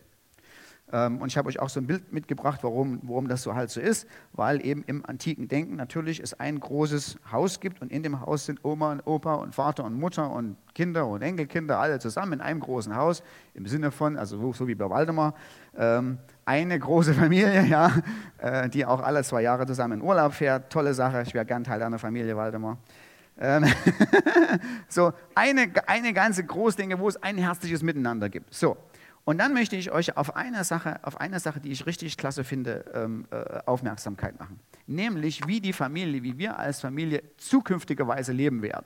[0.91, 3.69] Ähm, und ich habe euch auch so ein Bild mitgebracht, warum, warum das so halt
[3.69, 8.03] so ist, weil eben im antiken Denken natürlich es ein großes Haus gibt und in
[8.03, 11.99] dem Haus sind Oma und Opa und Vater und Mutter und Kinder und Enkelkinder alle
[11.99, 13.21] zusammen in einem großen Haus,
[13.53, 15.33] im Sinne von, also so wie bei Waldemar,
[16.45, 17.91] eine große Familie, ja,
[18.37, 20.71] äh, die auch alle zwei Jahre zusammen in Urlaub fährt.
[20.71, 22.77] Tolle Sache, ich wäre gern Teil einer Familie, Waldemar.
[23.39, 23.65] Ähm,
[24.87, 28.53] so eine, eine ganze Großdinge, wo es ein herzliches Miteinander gibt.
[28.53, 28.77] So,
[29.27, 32.45] und dann möchte ich euch auf eine Sache, auf eine Sache, die ich richtig klasse
[32.45, 34.59] finde, ähm, äh, Aufmerksamkeit machen.
[34.87, 38.85] Nämlich, wie die Familie, wie wir als Familie zukünftigerweise leben werden.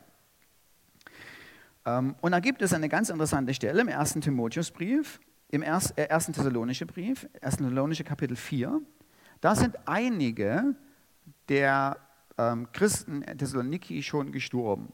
[1.86, 5.20] Ähm, und da gibt es eine ganz interessante Stelle im ersten Timotheusbrief,
[5.52, 7.58] im ersten, äh, ersten Thessalonische Brief, 1.
[7.58, 8.82] Thessalonische Kapitel 4.
[9.42, 10.76] Da sind einige
[11.50, 11.98] der
[12.38, 14.92] ähm, Christen in Thessaloniki schon gestorben.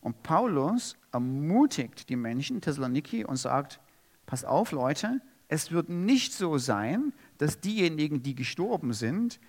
[0.00, 3.80] Und Paulus ermutigt die Menschen Thessaloniki und sagt,
[4.30, 9.40] Pass auf, Leute, es wird nicht so sein, dass diejenigen, die gestorben sind,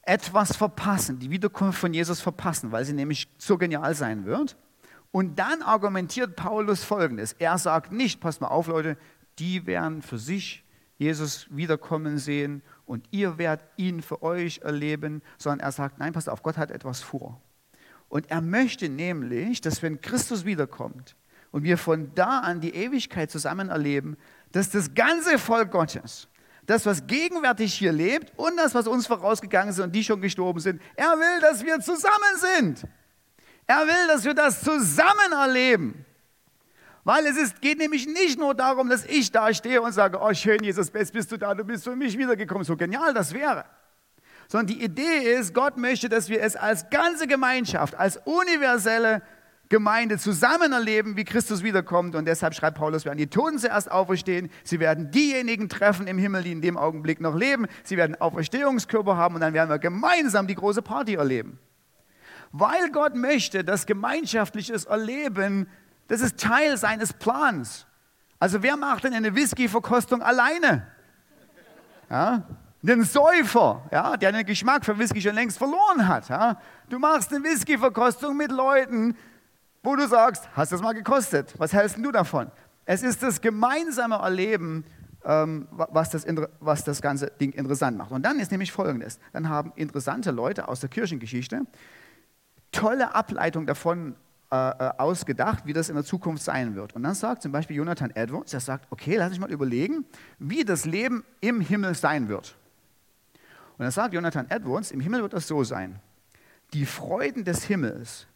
[0.00, 4.56] etwas verpassen, die Wiederkunft von Jesus verpassen, weil sie nämlich so genial sein wird.
[5.12, 7.34] Und dann argumentiert Paulus folgendes.
[7.34, 8.96] Er sagt nicht, pass mal auf, Leute,
[9.38, 10.64] die werden für sich
[10.98, 16.28] Jesus wiederkommen sehen und ihr werdet ihn für euch erleben, sondern er sagt, nein, pass
[16.28, 17.40] auf, Gott hat etwas vor.
[18.08, 21.16] Und er möchte nämlich, dass wenn Christus wiederkommt,
[21.52, 24.16] und wir von da an die Ewigkeit zusammen erleben,
[24.52, 26.28] dass das ganze Volk Gottes,
[26.66, 30.60] das, was gegenwärtig hier lebt und das, was uns vorausgegangen ist und die schon gestorben
[30.60, 32.84] sind, er will, dass wir zusammen sind.
[33.66, 36.05] Er will, dass wir das zusammen erleben.
[37.06, 40.34] Weil es ist, geht nämlich nicht nur darum, dass ich da stehe und sage, oh
[40.34, 43.64] schön, Jesus, bist du da, du bist für mich wiedergekommen, so genial das wäre.
[44.48, 49.22] Sondern die Idee ist, Gott möchte, dass wir es als ganze Gemeinschaft, als universelle
[49.68, 52.16] Gemeinde zusammen erleben, wie Christus wiederkommt.
[52.16, 54.50] Und deshalb schreibt Paulus, werden die Toten zuerst auferstehen.
[54.64, 57.68] Sie werden diejenigen treffen im Himmel, die in dem Augenblick noch leben.
[57.84, 61.60] Sie werden Auferstehungskörper haben und dann werden wir gemeinsam die große Party erleben.
[62.50, 65.68] Weil Gott möchte, dass gemeinschaftliches Erleben
[66.08, 67.86] Das ist Teil seines Plans.
[68.38, 70.86] Also wer macht denn eine Whisky-Verkostung alleine?
[72.10, 72.42] Ja?
[72.82, 76.28] Den Säufer, ja, der den Geschmack für Whisky schon längst verloren hat.
[76.28, 76.60] Ja?
[76.88, 79.16] Du machst eine Whisky-Verkostung mit Leuten,
[79.82, 81.54] wo du sagst, hast du das mal gekostet?
[81.58, 82.50] Was hältst du davon?
[82.84, 84.84] Es ist das gemeinsame Erleben,
[85.24, 86.24] ähm, was, das,
[86.60, 88.12] was das ganze Ding interessant macht.
[88.12, 89.18] Und dann ist nämlich Folgendes.
[89.32, 91.62] Dann haben interessante Leute aus der Kirchengeschichte
[92.76, 94.16] tolle Ableitung davon
[94.52, 96.94] äh, äh, ausgedacht, wie das in der Zukunft sein wird.
[96.94, 100.04] Und dann sagt zum Beispiel Jonathan Edwards, er sagt, okay, lass mich mal überlegen,
[100.38, 102.56] wie das Leben im Himmel sein wird.
[103.76, 105.98] Und dann sagt Jonathan Edwards, im Himmel wird das so sein.
[106.74, 108.28] Die Freuden des Himmels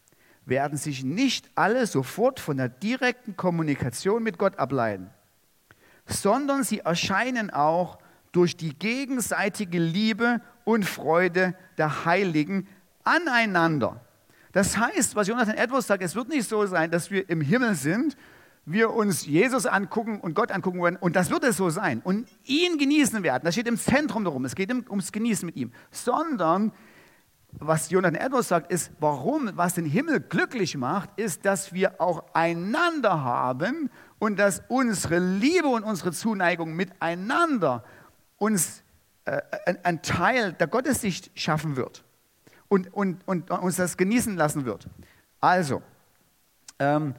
[0.45, 5.09] werden sich nicht alle sofort von der direkten Kommunikation mit Gott ableiten,
[6.05, 7.99] sondern sie erscheinen auch
[8.33, 12.67] durch die gegenseitige Liebe und Freude der Heiligen
[13.05, 14.01] aneinander.
[14.51, 17.75] Das heißt, was Jonathan Edwards sagt, es wird nicht so sein, dass wir im Himmel
[17.75, 18.17] sind,
[18.65, 22.27] wir uns Jesus angucken und Gott angucken werden und das wird es so sein und
[22.45, 23.43] ihn genießen werden.
[23.43, 24.45] Das steht im Zentrum darum.
[24.45, 25.71] Es geht ums Genießen mit ihm.
[25.89, 26.71] Sondern,
[27.53, 32.23] was Jonathan Edwards sagt, ist, warum, was den Himmel glücklich macht, ist, dass wir auch
[32.33, 37.83] einander haben und dass unsere Liebe und unsere Zuneigung miteinander
[38.37, 38.83] uns
[39.25, 39.41] äh,
[39.83, 42.03] ein Teil der Gottessicht schaffen wird
[42.71, 44.87] und, und, und uns das genießen lassen wird.
[45.41, 45.81] Also,
[46.79, 47.15] ähm,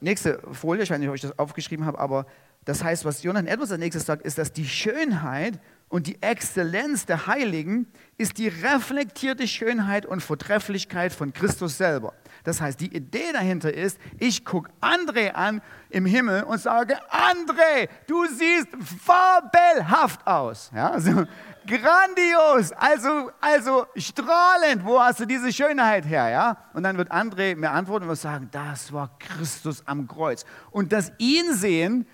[0.00, 2.26] nächste Folie, ich weiß nicht, ob ich das aufgeschrieben habe, aber
[2.64, 7.06] das heißt, was Jonathan Edwards als nächstes sagt, ist, dass die Schönheit und die Exzellenz
[7.06, 12.14] der Heiligen ist die reflektierte Schönheit und Vortrefflichkeit von Christus selber.
[12.44, 17.88] Das heißt, die Idee dahinter ist, ich gucke André an im Himmel und sage, André,
[18.06, 18.68] du siehst
[19.02, 20.70] fabelhaft aus.
[20.74, 21.24] Ja, also,
[21.66, 26.28] grandios, also, also strahlend, wo hast du diese Schönheit her?
[26.28, 26.56] Ja?
[26.72, 30.44] Und dann wird André mir antworten und sagen, das war Christus am Kreuz.
[30.70, 32.06] Und das ihn sehen,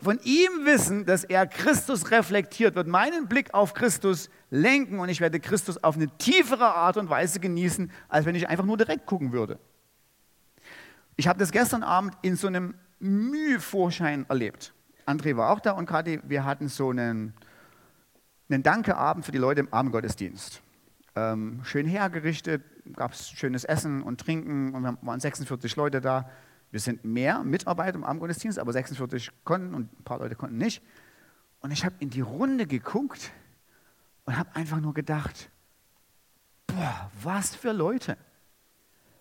[0.00, 5.20] von ihm wissen, dass er Christus reflektiert, wird meinen Blick auf Christus lenken und ich
[5.20, 9.06] werde Christus auf eine tiefere Art und Weise genießen, als wenn ich einfach nur direkt
[9.06, 9.58] gucken würde.
[11.16, 14.72] Ich habe das gestern Abend in so einem Mühevorschein erlebt.
[15.06, 17.34] André war auch da und Kathi, wir hatten so einen,
[18.50, 20.62] einen Dankeabend für die Leute im Abendgottesdienst.
[21.16, 22.62] Ähm, schön hergerichtet,
[22.94, 26.30] gab es schönes Essen und Trinken und wir waren 46 Leute da.
[26.70, 30.82] Wir sind mehr Mitarbeiter im Abendgottesdienst, aber 46 konnten und ein paar Leute konnten nicht.
[31.60, 33.32] Und ich habe in die Runde geguckt
[34.24, 35.50] und habe einfach nur gedacht,
[36.66, 38.16] boah, was für Leute.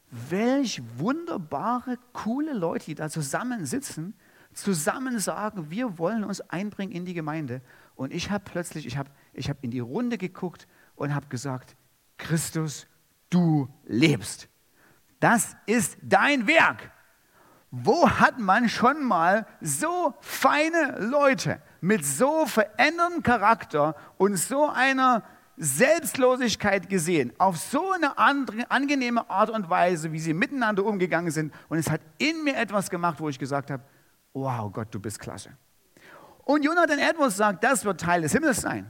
[0.09, 4.13] Welch wunderbare, coole Leute, die da zusammen sitzen,
[4.53, 7.61] zusammen sagen, wir wollen uns einbringen in die Gemeinde.
[7.97, 11.75] Und ich habe plötzlich, ich habe ich hab in die Runde geguckt und habe gesagt,
[12.17, 12.87] Christus,
[13.29, 14.47] du lebst.
[15.19, 16.91] Das ist dein Werk.
[17.71, 25.23] Wo hat man schon mal so feine Leute mit so veränderndem Charakter und so einer
[25.57, 31.51] Selbstlosigkeit gesehen, auf so eine andere, angenehme Art und Weise, wie sie miteinander umgegangen sind.
[31.67, 33.83] Und es hat in mir etwas gemacht, wo ich gesagt habe,
[34.33, 35.49] wow Gott, du bist klasse.
[36.47, 38.89] Und Jonathan Edwards sagt, das wird Teil des Himmels sein.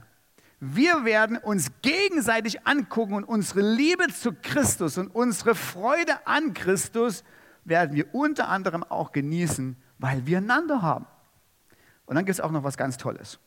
[0.60, 7.24] Wir werden uns gegenseitig angucken und unsere Liebe zu Christus und unsere Freude an Christus
[7.64, 11.06] werden wir unter anderem auch genießen, weil wir einander haben.
[12.06, 13.40] Und dann gibt es auch noch was ganz Tolles.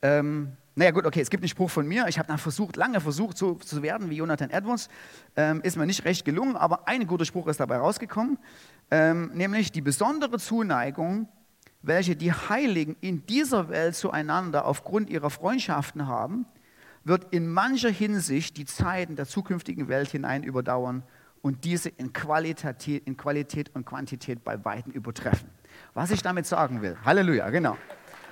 [0.00, 2.06] Ähm, naja gut, okay, es gibt einen Spruch von mir.
[2.08, 4.88] Ich habe versucht, lange versucht so zu werden wie Jonathan Edwards.
[5.36, 8.38] Ähm, ist mir nicht recht gelungen, aber ein guter Spruch ist dabei rausgekommen.
[8.90, 11.28] Ähm, nämlich die besondere Zuneigung,
[11.82, 16.46] welche die Heiligen in dieser Welt zueinander aufgrund ihrer Freundschaften haben,
[17.04, 21.02] wird in mancher Hinsicht die Zeiten der zukünftigen Welt hinein überdauern
[21.42, 25.48] und diese in Qualität, in Qualität und Quantität bei Weitem übertreffen.
[25.94, 27.76] Was ich damit sagen will, Halleluja, genau.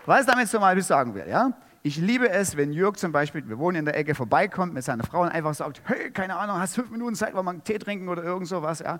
[0.04, 1.52] Was ich damit zum sagen will, ja?
[1.82, 5.04] Ich liebe es, wenn Jörg zum Beispiel, wir wohnen in der Ecke, vorbeikommt mit seiner
[5.04, 7.78] Frau und einfach sagt, hey, keine Ahnung, hast fünf Minuten Zeit, wollen wir einen Tee
[7.78, 8.98] trinken oder irgend sowas, ja?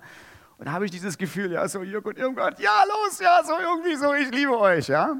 [0.59, 3.53] Und da habe ich dieses Gefühl, ja, so Jörg und irgendwann, ja, los, ja, so
[3.57, 5.15] irgendwie so, ich liebe euch, ja?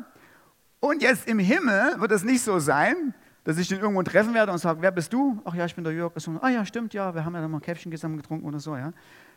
[0.82, 3.14] Und jetzt im Himmel wird es nicht so sein,
[3.46, 5.42] dass ich den irgendwo treffen werde und sage, wer bist du?
[5.46, 6.12] Ach ja, ich bin der Jörg.
[6.42, 8.76] Ah ja, stimmt, ja, wir haben ja dann mal ein Käffchen zusammen getrunken oder so,
[8.76, 8.92] ja.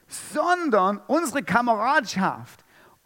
[0.09, 2.65] Sondern unsere Kameradschaft,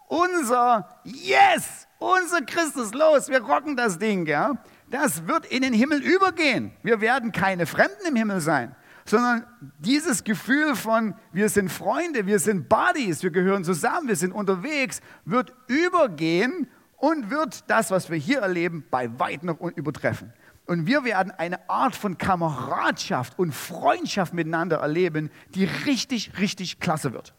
[0.08, 4.54] unser Yes, unser Christus, los, wir rocken das Ding, ja.
[4.88, 6.72] Das wird in den Himmel übergehen.
[6.82, 8.74] Wir werden keine Fremden im Himmel sein,
[9.10, 9.46] sondern
[9.78, 15.00] dieses Gefühl von, wir sind Freunde, wir sind Buddies, wir gehören zusammen, wir sind unterwegs,
[15.24, 20.32] wird übergehen und wird das, was wir hier erleben, bei weitem noch übertreffen.
[20.66, 27.12] Und wir werden eine Art von Kameradschaft und Freundschaft miteinander erleben, die richtig, richtig klasse
[27.12, 27.34] wird.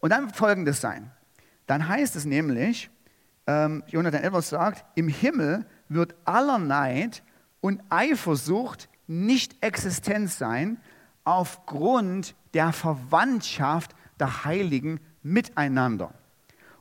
[0.00, 1.10] Und dann wird folgendes sein.
[1.66, 2.90] Dann heißt es nämlich,
[3.46, 7.24] ähm, Jonathan Edwards sagt, im Himmel wird aller Neid
[7.60, 10.78] und Eifersucht nicht existent sein
[11.24, 16.12] aufgrund der Verwandtschaft der Heiligen miteinander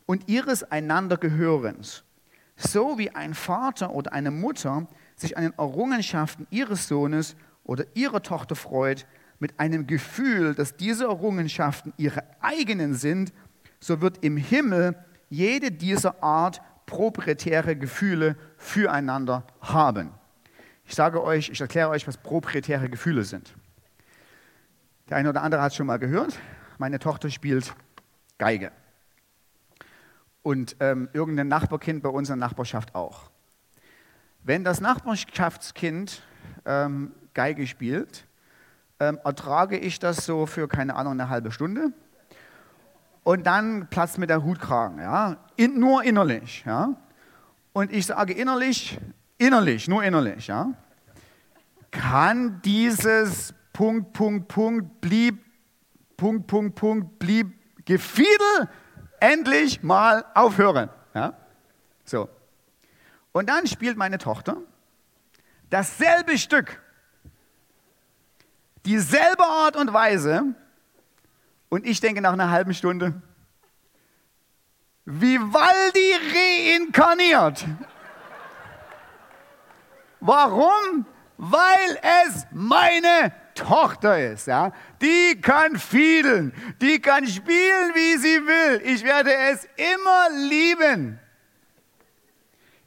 [0.06, 2.04] und ihres einander Gehörens.
[2.56, 8.22] So wie ein Vater oder eine Mutter sich an den Errungenschaften ihres Sohnes oder ihrer
[8.22, 9.08] Tochter freut,
[9.40, 13.34] mit einem Gefühl, dass diese Errungenschaften ihre eigenen sind,
[13.80, 14.96] so wird im Himmel
[15.30, 20.12] jede dieser Art proprietäre Gefühle füreinander haben.
[20.86, 23.56] Ich sage euch, ich erkläre euch, was proprietäre Gefühle sind.
[25.12, 26.40] Der eine oder andere hat es schon mal gehört.
[26.78, 27.76] Meine Tochter spielt
[28.38, 28.72] Geige.
[30.42, 33.30] Und ähm, irgendein Nachbarkind bei uns in der Nachbarschaft auch.
[34.42, 36.24] Wenn das Nachbarschaftskind
[36.64, 38.26] ähm, Geige spielt,
[39.02, 41.92] ähm, ertrage ich das so für, keine Ahnung, eine halbe Stunde.
[43.24, 45.36] Und dann platzt mir der Hutkragen, ja?
[45.58, 46.96] In, nur innerlich, ja?
[47.74, 48.98] Und ich sage innerlich,
[49.38, 50.72] innerlich, nur innerlich, ja?
[51.92, 55.44] Kann dieses Punkt, Punkt, Punkt, blieb,
[56.16, 57.52] Punkt, Punkt, Punkt, blieb
[57.84, 58.70] Gefiedel
[59.20, 61.34] endlich mal aufhören, ja?
[62.06, 62.30] So.
[63.32, 64.58] Und dann spielt meine Tochter
[65.72, 66.80] dasselbe Stück,
[68.86, 70.54] dieselbe Art und Weise,
[71.70, 73.20] und ich denke nach einer halben Stunde,
[75.06, 77.66] Vivaldi reinkarniert.
[80.20, 81.08] Warum?
[81.38, 84.48] Weil es meine Tochter ist.
[84.48, 84.72] Ja?
[85.02, 88.82] Die kann fiedeln, die kann spielen, wie sie will.
[88.84, 91.20] Ich werde es immer lieben.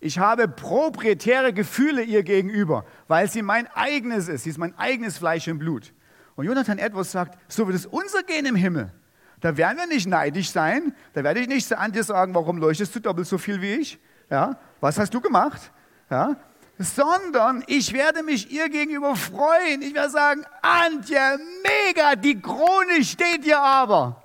[0.00, 4.44] Ich habe proprietäre Gefühle ihr gegenüber, weil sie mein eigenes ist.
[4.44, 5.94] Sie ist mein eigenes Fleisch und Blut.
[6.36, 8.92] Und Jonathan Edwards sagt, so wird es unser gehen im Himmel.
[9.40, 10.94] Da werden wir nicht neidisch sein.
[11.12, 13.98] Da werde ich nicht an dir sagen, warum leuchtest du doppelt so viel wie ich?
[14.30, 15.70] Ja, was hast du gemacht?
[16.10, 16.36] Ja,
[16.78, 19.82] sondern ich werde mich ihr gegenüber freuen.
[19.82, 24.22] Ich werde sagen, Antje, mega, die Krone steht dir aber.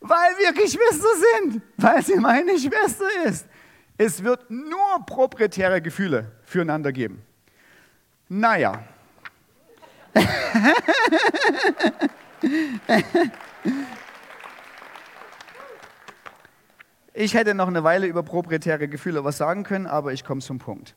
[0.00, 1.08] Weil wir Geschwister
[1.42, 3.46] sind, weil sie meine Schwester ist.
[3.98, 7.22] Es wird nur proprietäre Gefühle füreinander geben.
[8.28, 8.82] Naja,
[17.12, 20.58] ich hätte noch eine Weile über proprietäre Gefühle was sagen können, aber ich komme zum
[20.58, 20.96] Punkt.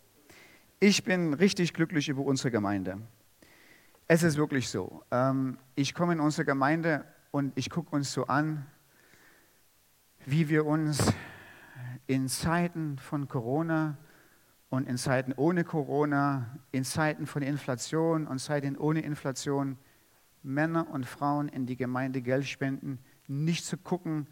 [0.79, 2.99] Ich bin richtig glücklich über unsere Gemeinde.
[4.07, 5.03] Es ist wirklich so.
[5.11, 8.65] Ähm, ich komme in unsere Gemeinde und ich gucke uns so an,
[10.25, 11.11] wie wir uns
[12.05, 13.97] in Zeiten von Corona
[14.69, 19.77] und in Zeiten ohne Corona, in Zeiten von Inflation und Zeiten ohne Inflation
[20.43, 24.27] Männer und Frauen in die Gemeinde Geld spenden, nicht zu gucken,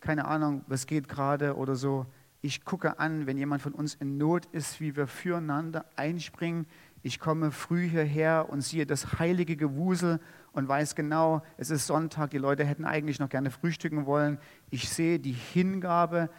[0.00, 2.06] keine Ahnung, was geht gerade oder so.
[2.40, 6.66] Ich gucke an, wenn jemand von uns in Not ist, wie wir füreinander einspringen.
[7.02, 10.20] Ich komme früh hierher und sehe das heilige Gewusel
[10.52, 14.38] und weiß genau, es ist Sonntag, die Leute hätten eigentlich noch gerne frühstücken wollen.
[14.70, 16.30] Ich sehe die Hingabe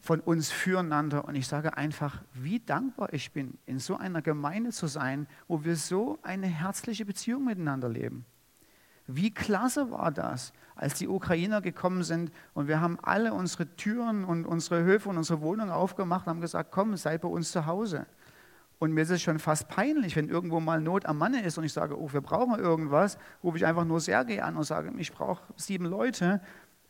[0.00, 1.24] von uns füreinander.
[1.24, 5.64] Und ich sage einfach, wie dankbar ich bin, in so einer Gemeinde zu sein, wo
[5.64, 8.24] wir so eine herzliche Beziehung miteinander leben.
[9.16, 14.24] Wie klasse war das, als die Ukrainer gekommen sind und wir haben alle unsere Türen
[14.24, 17.66] und unsere Höfe und unsere Wohnungen aufgemacht und haben gesagt, komm, sei bei uns zu
[17.66, 18.06] Hause.
[18.78, 21.64] Und mir ist es schon fast peinlich, wenn irgendwo mal Not am Manne ist und
[21.64, 25.12] ich sage, oh, wir brauchen irgendwas, rufe ich einfach nur Sergei an und sage, ich
[25.12, 26.40] brauche sieben Leute.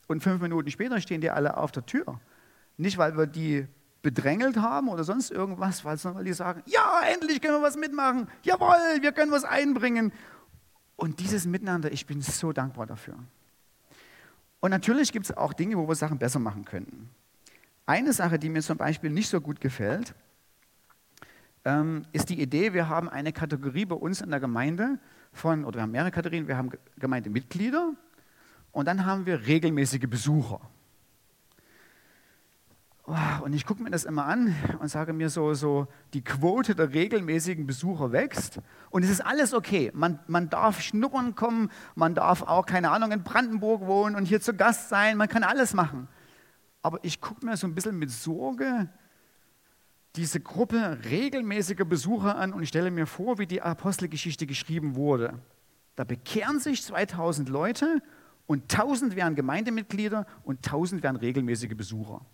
[0.07, 2.19] Und fünf Minuten später stehen die alle auf der Tür.
[2.77, 3.67] Nicht, weil wir die
[4.01, 8.27] bedrängelt haben oder sonst irgendwas, sondern weil die sagen, ja, endlich können wir was mitmachen.
[8.43, 10.11] Jawohl, wir können was einbringen.
[11.01, 13.15] Und dieses Miteinander, ich bin so dankbar dafür.
[14.59, 17.09] Und natürlich gibt es auch Dinge, wo wir Sachen besser machen könnten.
[17.87, 20.13] Eine Sache, die mir zum Beispiel nicht so gut gefällt,
[21.65, 24.99] ähm, ist die Idee, wir haben eine Kategorie bei uns in der Gemeinde
[25.33, 27.93] von, oder wir haben mehrere Kategorien, wir haben Gemeindemitglieder
[28.71, 30.61] und dann haben wir regelmäßige Besucher.
[33.43, 36.93] Und ich gucke mir das immer an und sage mir so, so, die Quote der
[36.93, 38.59] regelmäßigen Besucher wächst.
[38.89, 39.91] Und es ist alles okay.
[39.93, 44.39] Man, man darf schnuppern kommen, man darf auch, keine Ahnung, in Brandenburg wohnen und hier
[44.39, 46.07] zu Gast sein, man kann alles machen.
[46.81, 48.89] Aber ich gucke mir so ein bisschen mit Sorge
[50.15, 55.39] diese Gruppe regelmäßiger Besucher an und stelle mir vor, wie die Apostelgeschichte geschrieben wurde.
[55.95, 58.01] Da bekehren sich 2000 Leute
[58.45, 62.25] und 1000 wären Gemeindemitglieder und 1000 wären regelmäßige Besucher.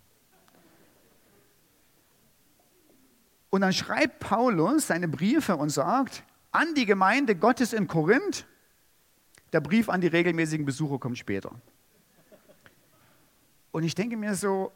[3.50, 8.46] Und dann schreibt Paulus seine Briefe und sagt, an die Gemeinde Gottes in Korinth,
[9.52, 11.50] der Brief an die regelmäßigen Besucher kommt später.
[13.70, 14.72] Und ich denke mir so,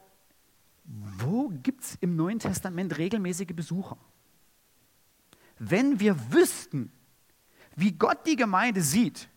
[0.84, 3.96] wo gibt es im Neuen Testament regelmäßige Besucher?
[5.58, 6.90] Wenn wir wüssten,
[7.76, 9.28] wie Gott die Gemeinde sieht,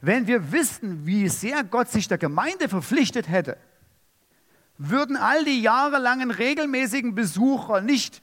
[0.00, 3.56] wenn wir wüssten, wie sehr Gott sich der Gemeinde verpflichtet hätte,
[4.76, 8.22] würden all die jahrelangen regelmäßigen Besucher nicht,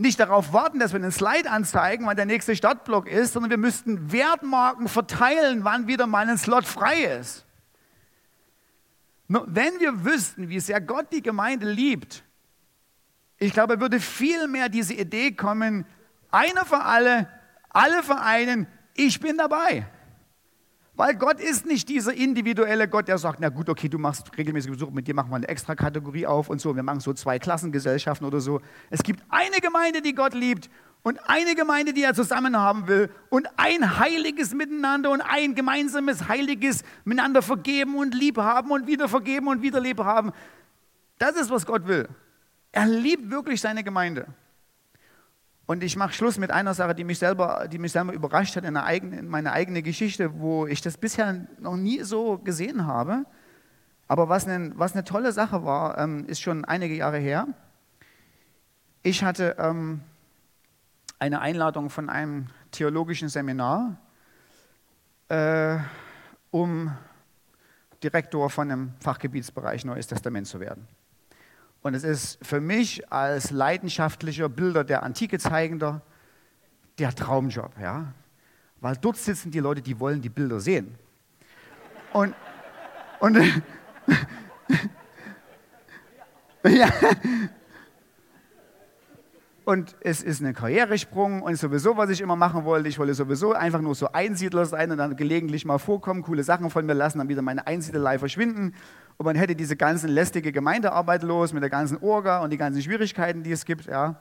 [0.00, 3.58] nicht darauf warten, dass wir einen Slide anzeigen, wann der nächste Startblock ist, sondern wir
[3.58, 7.44] müssten Wertmarken verteilen, wann wieder mal ein Slot frei ist.
[9.28, 12.24] Wenn wir wüssten, wie sehr Gott die Gemeinde liebt,
[13.36, 15.86] ich glaube, würde viel mehr diese Idee kommen,
[16.30, 17.28] einer für alle,
[17.68, 19.86] alle für einen, ich bin dabei.
[21.00, 24.70] Weil Gott ist nicht dieser individuelle Gott, der sagt, na gut, okay, du machst regelmäßig
[24.70, 26.76] Besuch, mit dir machen wir eine extra Kategorie auf und so.
[26.76, 28.60] Wir machen so zwei Klassengesellschaften oder so.
[28.90, 30.68] Es gibt eine Gemeinde, die Gott liebt
[31.02, 36.28] und eine Gemeinde, die er zusammen haben will und ein heiliges Miteinander und ein gemeinsames
[36.28, 40.32] heiliges miteinander vergeben und lieb haben und wieder vergeben und wieder lieb haben.
[41.16, 42.10] Das ist, was Gott will.
[42.72, 44.26] Er liebt wirklich seine Gemeinde.
[45.70, 48.64] Und ich mache Schluss mit einer Sache, die mich selber, die mich selber überrascht hat
[48.64, 53.24] in, eigene, in meiner eigenen Geschichte, wo ich das bisher noch nie so gesehen habe.
[54.08, 57.46] Aber was eine, was eine tolle Sache war, ähm, ist schon einige Jahre her.
[59.04, 60.00] Ich hatte ähm,
[61.20, 63.96] eine Einladung von einem theologischen Seminar,
[65.28, 65.78] äh,
[66.50, 66.90] um
[68.02, 70.88] Direktor von einem Fachgebietsbereich Neues Testament zu werden.
[71.82, 76.02] Und es ist für mich als leidenschaftlicher Bilder der Antike zeigender
[76.98, 78.12] der Traumjob, ja.
[78.80, 80.98] Weil dort sitzen die Leute, die wollen die Bilder sehen.
[82.12, 82.34] Und,
[83.20, 83.36] und
[86.64, 86.90] ja,
[89.70, 93.52] und es ist ein Karrieresprung und sowieso, was ich immer machen wollte, ich wollte sowieso
[93.52, 97.18] einfach nur so Einsiedler sein und dann gelegentlich mal vorkommen, coole Sachen von mir lassen,
[97.18, 98.74] dann wieder meine Einsiedlerei verschwinden
[99.16, 102.82] und man hätte diese ganze lästige Gemeindearbeit los mit der ganzen Orga und die ganzen
[102.82, 104.16] Schwierigkeiten, die es gibt, ja.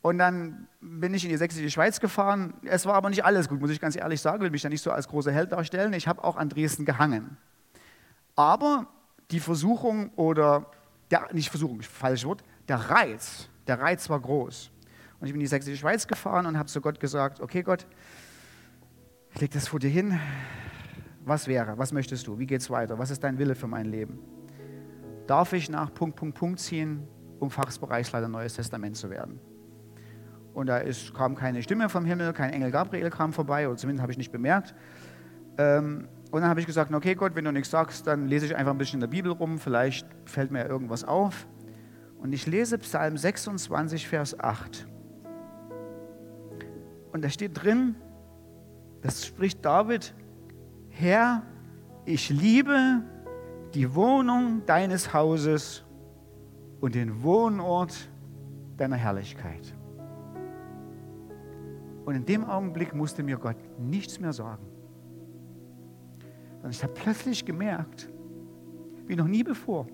[0.00, 2.54] Und dann bin ich in die sächsische Schweiz gefahren.
[2.64, 4.82] Es war aber nicht alles gut, muss ich ganz ehrlich sagen, will mich da nicht
[4.82, 5.92] so als großer Held darstellen.
[5.92, 7.36] Ich habe auch an Dresden gehangen.
[8.36, 8.86] Aber
[9.30, 10.64] die Versuchung oder,
[11.10, 14.70] der, nicht Versuchung, falsches Wort, der Reiz, der Reiz war groß.
[15.20, 17.86] Und ich bin in die sächsische Schweiz gefahren und habe zu Gott gesagt, okay Gott,
[19.34, 20.18] ich lege das vor dir hin.
[21.24, 21.78] Was wäre?
[21.78, 22.38] Was möchtest du?
[22.38, 22.98] Wie geht es weiter?
[22.98, 24.18] Was ist dein Wille für mein Leben?
[25.26, 27.06] Darf ich nach Punkt, Punkt, Punkt ziehen,
[27.38, 29.40] um Fachbereichsleiter Neues Testament zu werden?
[30.52, 34.02] Und da ist, kam keine Stimme vom Himmel, kein Engel Gabriel kam vorbei, oder zumindest
[34.02, 34.74] habe ich nicht bemerkt.
[35.56, 38.56] Ähm, und dann habe ich gesagt, okay Gott, wenn du nichts sagst, dann lese ich
[38.56, 41.46] einfach ein bisschen in der Bibel rum, vielleicht fällt mir irgendwas auf.
[42.22, 44.86] Und ich lese Psalm 26, Vers 8.
[47.12, 47.96] Und da steht drin,
[49.02, 50.14] das spricht David,
[50.88, 51.42] Herr,
[52.04, 53.02] ich liebe
[53.74, 55.82] die Wohnung deines Hauses
[56.80, 58.08] und den Wohnort
[58.76, 59.74] deiner Herrlichkeit.
[62.04, 64.64] Und in dem Augenblick musste mir Gott nichts mehr sagen.
[66.62, 68.08] Und ich habe plötzlich gemerkt,
[69.06, 69.88] wie noch nie bevor,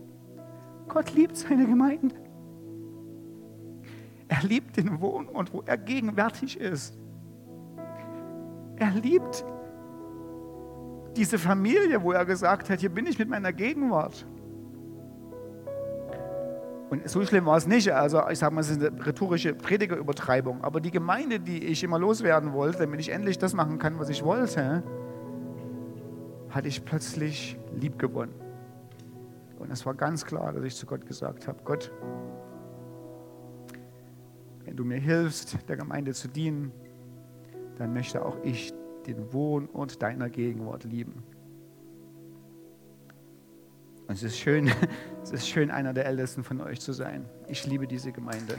[0.89, 2.15] Gott liebt seine Gemeinde.
[4.29, 6.99] Er liebt den Wohnort, wo er gegenwärtig ist.
[8.77, 9.45] Er liebt
[11.17, 14.27] diese Familie, wo er gesagt hat, hier bin ich mit meiner Gegenwart.
[16.91, 17.93] Und so schlimm war es nicht.
[17.93, 20.63] Also ich sage mal, es ist eine rhetorische Predigerübertreibung.
[20.63, 24.09] Aber die Gemeinde, die ich immer loswerden wollte, damit ich endlich das machen kann, was
[24.09, 24.83] ich wollte,
[26.51, 28.48] hatte ich plötzlich lieb gewonnen.
[29.59, 31.93] Und es war ganz klar, dass ich zu Gott gesagt habe, Gott,
[34.65, 36.73] wenn du mir hilfst, der Gemeinde zu dienen,
[37.77, 38.73] dann möchte auch ich
[39.07, 41.23] den Wohnort deiner Gegenwart lieben.
[44.07, 44.71] Und es ist schön,
[45.23, 47.27] es ist schön, einer der Ältesten von euch zu sein.
[47.47, 48.59] Ich liebe diese Gemeinde.